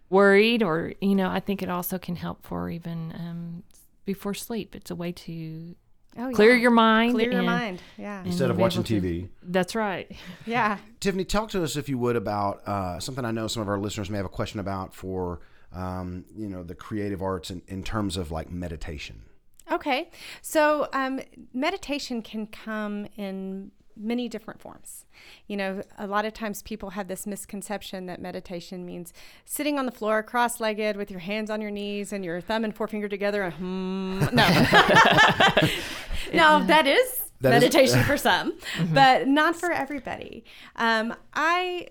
[0.08, 3.62] worried, or you know, I think it also can help for even um,
[4.04, 4.74] before sleep.
[4.74, 5.74] It's a way to
[6.18, 6.62] Oh, clear yeah.
[6.62, 7.14] your mind.
[7.14, 7.80] clear your mind.
[7.96, 8.24] Yeah.
[8.24, 9.28] Instead of watching able to- TV.
[9.44, 10.10] That's right.
[10.44, 10.78] Yeah.
[10.98, 13.78] Tiffany, talk to us if you would about uh, something I know some of our
[13.78, 15.40] listeners may have a question about for
[15.72, 19.22] um, you know the creative arts in, in terms of like meditation.
[19.70, 20.10] Okay.
[20.42, 21.20] So um,
[21.54, 25.04] meditation can come in many different forms.
[25.46, 29.12] You know, a lot of times people have this misconception that meditation means
[29.44, 32.64] sitting on the floor cross legged with your hands on your knees and your thumb
[32.64, 34.20] and forefinger together and hmm.
[34.32, 34.48] No.
[36.32, 38.54] no, that is That is- meditation for some,
[38.92, 40.44] but not for everybody.
[40.76, 41.86] Um, I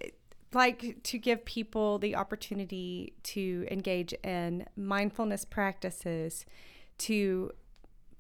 [0.54, 6.46] like to give people the opportunity to engage in mindfulness practices
[7.00, 7.52] to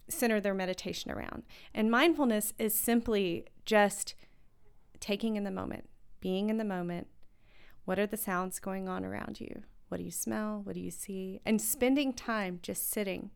[0.07, 1.43] center their meditation around.
[1.73, 4.15] And mindfulness is simply just
[4.99, 5.89] taking in the moment,
[6.19, 7.07] being in the moment.
[7.85, 9.63] What are the sounds going on around you?
[9.87, 10.61] What do you smell?
[10.63, 11.41] What do you see?
[11.45, 13.31] And spending time just sitting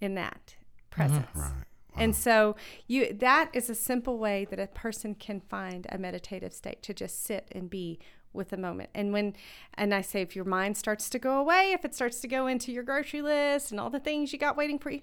[0.00, 0.90] in that mm-hmm.
[0.90, 1.26] presence.
[1.34, 1.64] Right.
[1.96, 6.52] And so you that is a simple way that a person can find a meditative
[6.52, 7.98] state to just sit and be
[8.32, 8.90] with the moment.
[8.94, 9.34] And when
[9.74, 12.46] and I say if your mind starts to go away, if it starts to go
[12.46, 15.02] into your grocery list and all the things you got waiting for you,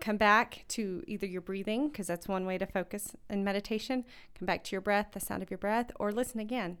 [0.00, 4.04] come back to either your breathing because that's one way to focus in meditation,
[4.38, 6.78] come back to your breath, the sound of your breath or listen again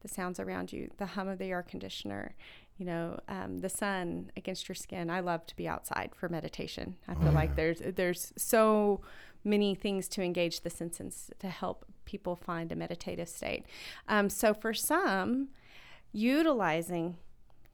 [0.00, 2.34] the sounds around you, the hum of the air conditioner,
[2.78, 5.10] you know, um, the sun against your skin.
[5.10, 6.96] I love to be outside for meditation.
[7.08, 9.00] I feel like there's there's so
[9.44, 13.64] many things to engage the senses to help people find a meditative state.
[14.08, 15.48] Um, so for some,
[16.12, 17.16] utilizing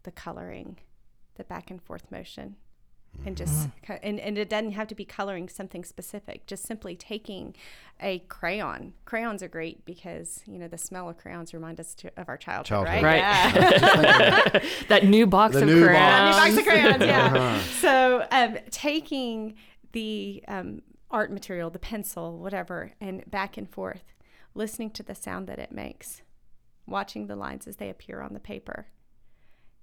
[0.05, 0.79] the coloring,
[1.37, 2.57] the back and forth motion,
[3.27, 6.95] and just co- and, and it doesn't have to be coloring something specific just simply
[6.97, 7.55] taking
[8.01, 12.11] a crayon crayons are great because you know the smell of crayons remind us to,
[12.17, 13.03] of our childhood, Childhood.
[13.03, 13.19] right Right.
[13.19, 14.59] Yeah.
[14.89, 15.89] that new box The of new box.
[15.89, 16.37] crayons.
[16.37, 17.27] New box of crayons, yeah.
[17.35, 17.59] Uh-huh.
[17.81, 19.55] So um, taking
[19.93, 24.03] the um, art material, the pencil, whatever, and back and forth,
[24.55, 26.23] listening to the sound that it makes,
[26.87, 28.87] watching the lines as they appear on the paper.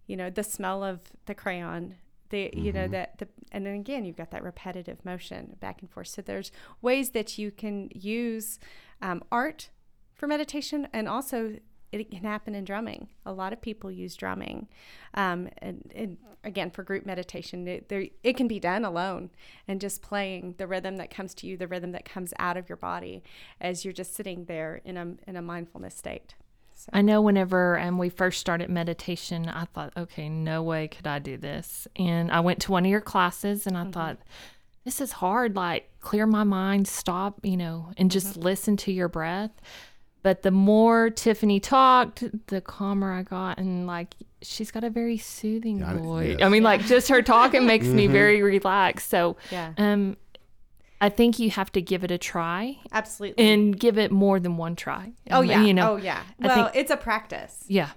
[0.05, 1.95] You know, the smell of the crayon,
[2.31, 5.89] the you know that the and then again you've got that repetitive motion back and
[5.89, 6.07] forth.
[6.07, 8.59] So there's ways that you can use
[9.01, 9.69] um, art
[10.13, 11.57] for meditation and also
[11.91, 13.09] it can happen in drumming.
[13.25, 14.69] A lot of people use drumming,
[15.13, 19.29] um, and, and again for group meditation, it, there, it can be done alone
[19.67, 22.69] and just playing the rhythm that comes to you, the rhythm that comes out of
[22.69, 23.23] your body
[23.59, 26.35] as you're just sitting there in a in a mindfulness state.
[26.93, 31.19] I know whenever um, we first started meditation, I thought, okay, no way could I
[31.19, 31.87] do this.
[31.95, 34.17] And I went to one of your classes and I thought,
[34.83, 35.55] this is hard.
[35.55, 39.51] Like, clear my mind, stop, you know, and just listen to your breath.
[40.23, 43.57] But the more Tiffany talked, the calmer I got.
[43.57, 46.35] And like, she's got a very soothing I- voice.
[46.39, 46.45] yes.
[46.45, 49.09] I mean, like, just her talking makes me very relaxed.
[49.09, 50.17] So, Yeah, um,
[51.01, 53.43] I think you have to give it a try absolutely.
[53.51, 55.13] and give it more than one try.
[55.31, 56.21] oh yeah, You know, oh yeah.
[56.41, 57.65] I Well, think- it's a practice.
[57.67, 57.89] yeah.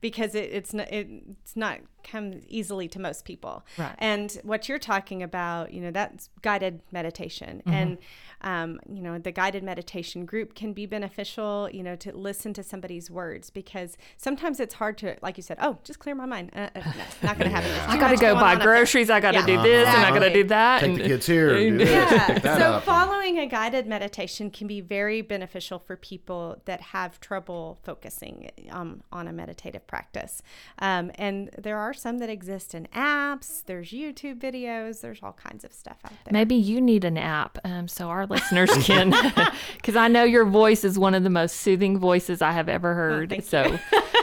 [0.00, 1.08] because it, it's not it,
[1.42, 3.64] it's not come easily to most people.
[3.78, 3.94] Right.
[3.98, 7.70] And what you're talking about, you know, that's guided meditation, Mm-hmm.
[7.72, 7.98] and
[8.42, 11.70] um, you know, the guided meditation group can be beneficial.
[11.72, 15.56] You know, to listen to somebody's words because sometimes it's hard to, like you said,
[15.62, 16.50] oh, just clear my mind.
[16.54, 17.70] Uh, uh, no, not going to happen.
[17.70, 18.68] There's I got to go buy on up there.
[18.68, 19.08] groceries.
[19.08, 19.46] I got to Yeah.
[19.46, 20.80] do this and I got to do that.
[20.80, 21.56] Take and, the kids here.
[21.56, 21.88] Do this.
[21.90, 22.58] Yeah.
[22.58, 22.84] So up.
[22.84, 29.02] following a guided meditation can be very beneficial for people that have trouble focusing um,
[29.10, 30.42] on a meditative practice.
[30.80, 33.64] Um, and there are are some that exist in apps.
[33.64, 35.00] There's YouTube videos.
[35.00, 36.32] There's all kinds of stuff out there.
[36.32, 39.10] Maybe you need an app um, so our listeners can,
[39.76, 42.94] because I know your voice is one of the most soothing voices I have ever
[42.94, 43.30] heard.
[43.30, 43.78] thank so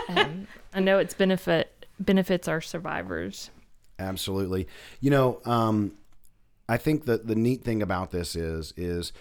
[0.09, 3.49] um, I know it's benefit benefits our survivors.
[3.99, 4.67] Absolutely.
[4.99, 5.93] You know, um,
[6.67, 9.13] I think that the neat thing about this is is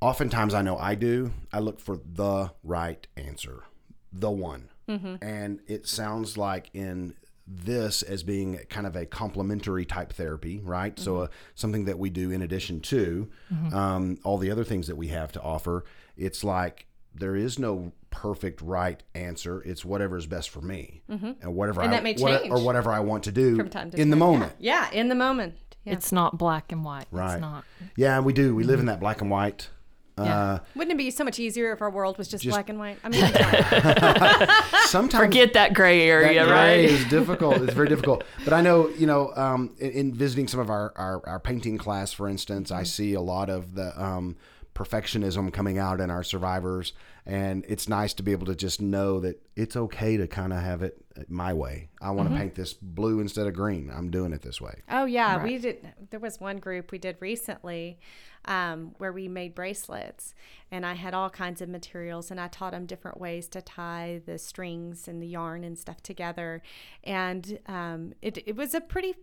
[0.00, 1.32] oftentimes I know I do.
[1.52, 3.64] I look for the right answer,
[4.12, 7.14] the one, and it sounds like in
[7.46, 10.98] this as being kind of a complementary type therapy, right?
[10.98, 13.28] So uh, something that we do in addition to
[13.72, 15.84] um, all the other things that we have to offer.
[16.16, 19.62] It's like there is no perfect right answer.
[19.62, 22.90] It's whatever is best for me, and whatever And I that may what- or whatever
[22.90, 24.52] I want to do from time to in the moment.
[24.58, 25.54] Yeah, yeah in the moment.
[25.84, 25.92] Yeah.
[25.92, 27.06] It's not black and white.
[27.12, 27.34] Right.
[27.34, 27.64] It's not.
[27.94, 28.56] Yeah, we do.
[28.56, 29.68] We live in that black and white.
[30.18, 32.98] Uh, Wouldn't it be so much easier if our world was just, black and white?
[33.04, 33.20] I mean,
[34.86, 36.90] sometimes Forget that gray area, that gray right?
[36.90, 37.58] is difficult.
[37.58, 38.24] It's very difficult.
[38.44, 41.76] But I know, you know, um, in, in visiting some of our, our, our painting
[41.76, 44.36] class, for instance, I see a lot of the um,
[44.74, 46.92] perfectionism coming out in our survivors.
[47.26, 50.60] And it's nice to be able to just know that it's okay to kind of
[50.60, 51.88] have it my way.
[52.00, 53.90] I want to paint this blue instead of green.
[53.94, 54.82] I'm doing it this way.
[54.90, 55.92] Oh yeah, we did.
[56.10, 57.98] There was one group we did recently
[58.44, 60.34] um, where we made bracelets,
[60.70, 64.20] and I had all kinds of materials, and I taught them different ways to tie
[64.24, 66.62] the strings and the yarn and stuff together,
[67.04, 69.14] and um, it it was a pretty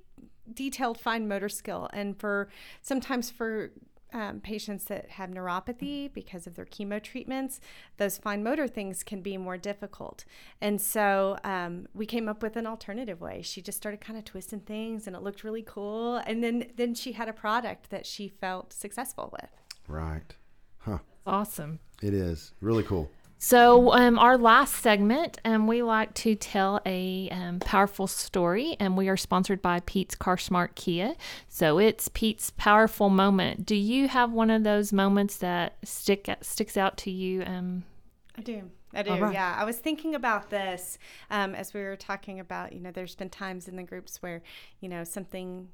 [0.53, 2.49] detailed fine motor skill, and for
[2.81, 3.71] sometimes for
[4.13, 7.59] um, patients that have neuropathy because of their chemo treatments,
[7.97, 10.23] those fine motor things can be more difficult.
[10.61, 13.41] And so um, we came up with an alternative way.
[13.41, 16.17] She just started kind of twisting things, and it looked really cool.
[16.17, 19.49] And then then she had a product that she felt successful with.
[19.87, 20.35] Right.
[20.77, 20.99] Huh.
[21.25, 21.79] Awesome.
[22.01, 23.09] It is really cool.
[23.45, 28.95] So, um, our last segment, um, we like to tell a um, powerful story, and
[28.95, 31.15] we are sponsored by Pete's Car Smart Kia.
[31.49, 33.65] So, it's Pete's powerful moment.
[33.65, 37.43] Do you have one of those moments that stick sticks out to you?
[37.45, 37.83] Um,
[38.37, 38.71] I do.
[38.93, 39.11] I do.
[39.11, 39.33] Right.
[39.33, 39.57] Yeah.
[39.59, 40.97] I was thinking about this
[41.29, 44.41] um, as we were talking about, you know, there's been times in the groups where,
[44.79, 45.67] you know, something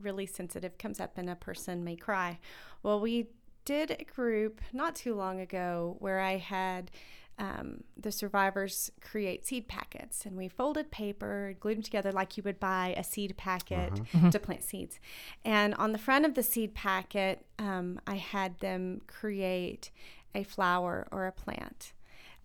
[0.00, 2.40] really sensitive comes up and a person may cry.
[2.82, 3.28] Well, we
[3.64, 6.90] did a group not too long ago where I had
[7.38, 12.42] um, the survivors create seed packets and we folded paper, glued them together like you
[12.42, 15.00] would buy a seed packet to plant seeds.
[15.44, 19.90] And on the front of the seed packet, um, I had them create
[20.34, 21.92] a flower or a plant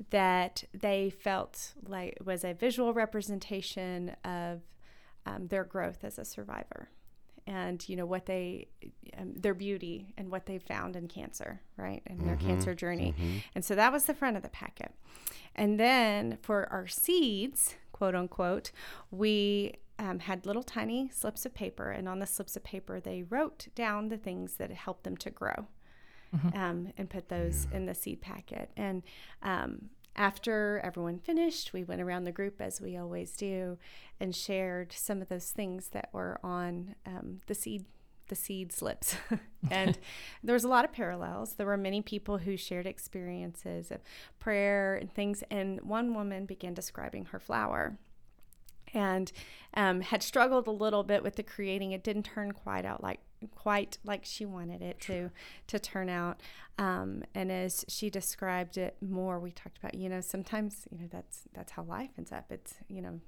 [0.10, 4.62] that they felt like was a visual representation of
[5.26, 6.90] um, their growth as a survivor
[7.48, 8.68] and you know what they
[9.18, 13.16] um, their beauty and what they found in cancer right and their cancer journey.
[13.56, 14.92] And so that was the front of the packet.
[15.56, 18.72] And then for our seeds quote unquote
[19.10, 23.24] we um, had little tiny slips of paper and on the slips of paper they
[23.24, 25.68] wrote down the things that helped them to grow
[26.54, 28.70] um, and put those in the seed packet.
[28.76, 29.04] And
[29.42, 33.78] um, after everyone finished, we went around the group as we always do
[34.20, 37.86] and shared some of those things that were on um, the seed
[38.28, 39.16] the seed slips.
[39.72, 39.98] and
[40.44, 41.54] there was a lot of parallels.
[41.54, 44.02] There were many people who shared experiences of
[44.40, 45.44] prayer and things.
[45.50, 47.98] And one woman began describing her flower
[48.94, 49.32] and
[49.74, 51.92] um, had struggled a little bit with the creating.
[51.92, 53.20] It didn't turn quite out like
[53.56, 55.32] quite like she wanted it to
[55.68, 56.42] to turn out.
[56.80, 61.08] Um, and as she described it more, we talked about you know sometimes you know
[61.12, 62.52] that's that's how life ends up.
[62.52, 63.20] It's you know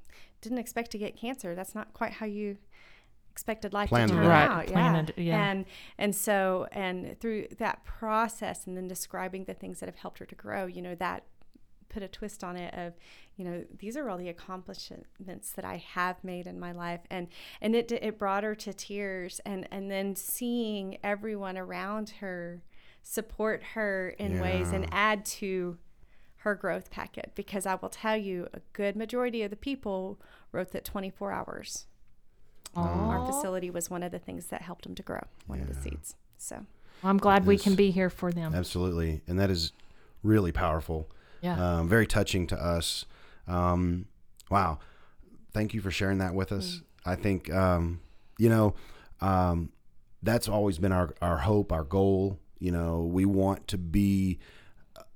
[0.41, 1.55] didn't expect to get cancer.
[1.55, 2.57] That's not quite how you
[3.31, 4.51] expected life Planned to it turn out.
[4.51, 4.57] out.
[4.57, 5.51] Right, planned it, yeah.
[5.51, 5.65] And
[5.97, 10.25] and so and through that process and then describing the things that have helped her
[10.25, 11.23] to grow, you know that
[11.89, 12.93] put a twist on it of
[13.35, 17.01] you know these are all the accomplishments that I have made in my life.
[17.09, 17.27] And
[17.61, 19.41] and it it brought her to tears.
[19.45, 22.61] And and then seeing everyone around her
[23.01, 25.77] support her in ways and add to
[26.37, 27.31] her growth packet.
[27.35, 30.19] Because I will tell you a good majority of the people
[30.51, 31.85] wrote that 24 hours
[32.75, 35.73] our facility was one of the things that helped them to grow one of the
[35.81, 36.15] seeds.
[36.37, 36.65] So
[37.03, 38.53] I'm glad we can be here for them.
[38.53, 39.21] Absolutely.
[39.27, 39.71] And that is
[40.23, 41.09] really powerful.
[41.41, 41.79] Yeah.
[41.79, 43.05] Um, very touching to us.
[43.47, 44.05] Um,
[44.49, 44.79] wow.
[45.53, 46.81] Thank you for sharing that with us.
[47.05, 48.01] I think, um,
[48.37, 48.75] you know,
[49.21, 49.71] um,
[50.21, 52.39] that's always been our, our hope, our goal.
[52.59, 54.39] You know, we want to be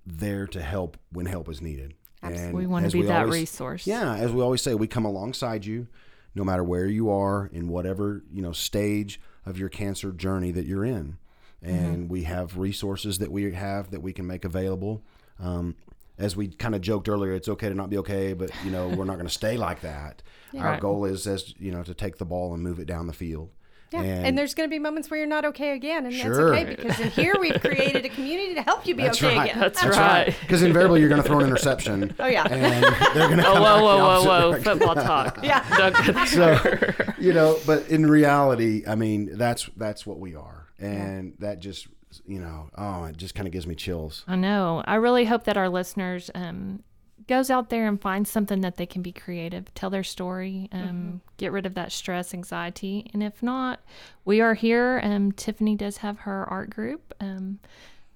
[0.05, 1.93] there to help when help is needed.
[2.21, 3.85] And we want to be that always- resource.
[3.85, 5.87] Yeah, as we always say, we come alongside you,
[6.35, 10.65] no matter where you are in whatever you know stage of your cancer journey that
[10.65, 11.17] you're in,
[11.61, 15.03] and we have resources that we have that we can make available.
[15.37, 15.75] Um,
[16.23, 18.87] as we kind of joked earlier, it's okay to not be okay, but you know
[18.87, 20.21] we're not going to stay like that.
[20.57, 20.79] Our Right.
[20.79, 23.49] goal is as you know to take the ball and move it down the field.
[23.91, 26.49] Yeah, and, there's going to be moments where you're not okay again, and Sure.
[26.49, 29.37] that's okay because in here we've created a community to help you be That's okay
[29.37, 29.49] right.
[29.51, 29.59] again.
[29.59, 30.27] That's, That's right.
[30.29, 30.37] right.
[30.41, 32.15] Because invariably you're going to throw an interception.
[32.19, 32.43] Oh, yeah.
[32.49, 32.83] And
[33.13, 34.77] they're going to Oh, come whoa, back whoa, the whoa, opposite whoa!
[34.77, 35.39] Football talk.
[35.43, 35.63] Yeah.
[35.77, 36.95] Don't go there.
[37.05, 41.59] so you know but in reality i mean that's that's what we are and that
[41.59, 41.87] just
[42.25, 44.83] you know oh it just kind of gives me chills I know.
[44.85, 46.83] I really hope that our listeners um,
[47.27, 51.21] goes out there and finds something that they can be creative, tell their story, um,
[51.37, 53.79] get rid of that stress, anxiety, and if not,
[54.25, 54.99] we are here.
[55.03, 57.13] Um, Tiffany does have her art group.
[57.21, 57.59] Um,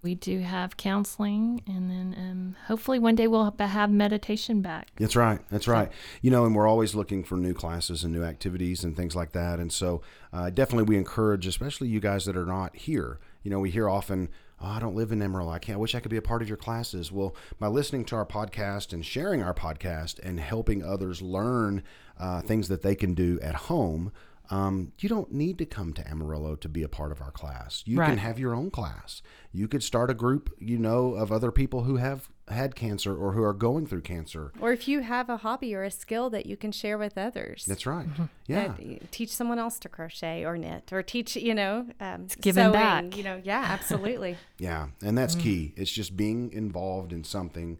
[0.03, 4.89] we do have counseling, and then um, hopefully one day we'll have meditation back.
[4.97, 5.91] that's right that's right
[6.21, 9.31] you know and we're always looking for new classes and new activities and things like
[9.31, 10.01] that and so
[10.33, 13.87] uh, definitely we encourage especially you guys that are not here you know we hear
[13.87, 14.27] often
[14.59, 16.41] oh, i don't live in Amarillo i can't I wish i could be a part
[16.41, 17.13] of your classes.
[17.13, 21.81] Well by listening to our podcast and sharing our podcast and helping others learn
[22.19, 24.11] uh, things that they can do at home
[24.49, 27.83] um, you don't need to come to Amarillo to be a part of our class.
[27.85, 29.21] You can have your own class.
[29.51, 33.33] You could start a group, you know, of other people who have had cancer or
[33.33, 34.53] who are going through cancer.
[34.61, 37.65] Or if you have a hobby or a skill that you can share with others.
[37.65, 38.07] That's right.
[38.07, 38.23] Mm-hmm.
[38.47, 38.67] Yeah.
[38.77, 42.71] that teach someone else to crochet or knit or teach you know um, giving sewing,
[42.73, 43.17] back.
[43.17, 45.41] you know yeah absolutely Yeah, and that's Mm.
[45.41, 45.73] key.
[45.75, 47.79] It's just being involved in something.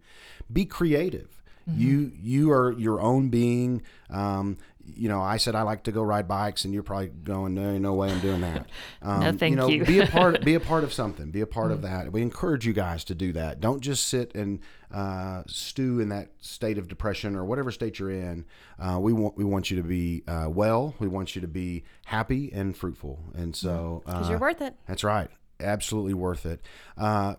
[0.51, 1.41] Be creative.
[1.69, 1.81] Mm-hmm.
[1.81, 3.81] You you are your own being.
[4.09, 4.57] Um,
[4.95, 7.77] you know, I said I like to go ride bikes, and you're probably going, no,
[7.77, 8.67] no way I'm doing that.
[9.01, 9.55] Um, thank you.
[9.55, 9.85] Know, you.
[9.85, 10.43] be a part.
[10.43, 11.31] Be a part of something.
[11.31, 12.11] Be a part of that.
[12.11, 13.61] We encourage you guys to do that.
[13.61, 14.59] Don't just sit and
[14.91, 18.45] uh, stew in that state of depression or whatever state you're in.
[18.79, 20.95] Uh, we want we want you to be uh, well.
[20.99, 23.19] We want you to be happy and fruitful.
[23.35, 25.29] And so because uh, you're worth it that's right.
[25.59, 26.61] Absolutely worth it.
[26.97, 27.35] Uh,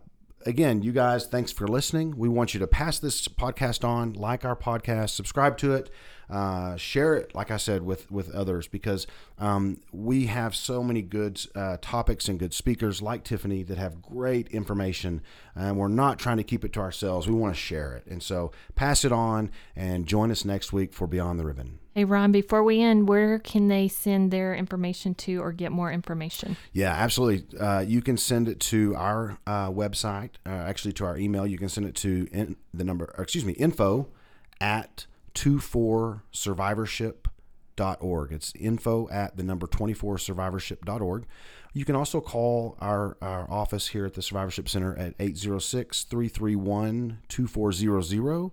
[0.47, 2.17] again, you guys, thanks for listening.
[2.17, 5.91] We want you to pass this podcast on, like our podcast, subscribe to it,
[6.31, 9.07] uh, share it, like I said, with, with others, because
[9.39, 14.03] um, we have so many good uh, topics and good speakers like Tiffany that have
[14.03, 15.23] great information,
[15.55, 17.27] and we're not trying to keep it to ourselves.
[17.27, 18.07] We want to share it.
[18.07, 21.79] And so pass it on and join us next week for Beyond the Ribbon.
[21.95, 25.91] Hey, Ron, before we end, where can they send their information to or get more
[25.91, 26.57] information?
[26.73, 27.59] Yeah, absolutely.
[27.59, 31.45] Uh, you can send it to our uh, website, uh, actually to our email.
[31.45, 34.07] You can send it to in, the number, or excuse me, info
[34.61, 35.07] at
[35.39, 38.33] 24survivorship.org.
[38.33, 41.27] It's info at the number 24survivorship.org.
[41.75, 47.19] You can also call our, our office here at the Survivorship Center at 806 331
[47.29, 48.51] 2400.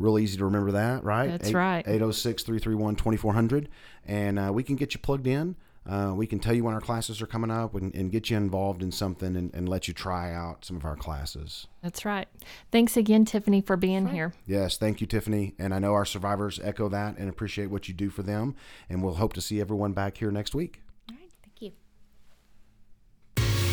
[0.00, 1.30] Real easy to remember that, right?
[1.30, 1.86] That's right.
[1.86, 3.68] 806 331 2400.
[4.06, 5.56] And uh, we can get you plugged in.
[5.86, 8.36] Uh, we can tell you when our classes are coming up and, and get you
[8.36, 11.66] involved in something and, and let you try out some of our classes.
[11.82, 12.26] That's right.
[12.72, 14.32] Thanks again, Tiffany, for being here.
[14.46, 15.54] Yes, thank you, Tiffany.
[15.58, 18.54] And I know our survivors echo that and appreciate what you do for them.
[18.88, 20.80] And we'll hope to see everyone back here next week.
[21.10, 21.72] all right thank you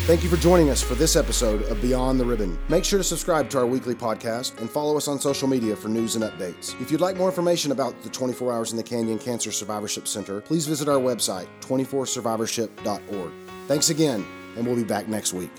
[0.04, 2.58] Thank you for joining us for this episode of Beyond the Ribbon.
[2.68, 5.88] Make sure to subscribe to our weekly podcast and follow us on social media for
[5.88, 6.78] news and updates.
[6.80, 10.40] If you'd like more information about the 24 Hours in the Canyon Cancer Survivorship Center,
[10.40, 13.32] please visit our website, 24survivorship.org.
[13.68, 14.26] Thanks again,
[14.56, 15.52] and we'll be back next week.